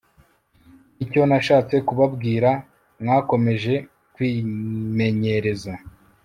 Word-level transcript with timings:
nicyo 0.95 1.21
nashatse 1.29 1.75
kubabwira 1.87 2.49
Mwakomeje 3.01 3.73
kwimenyereza 4.13 5.73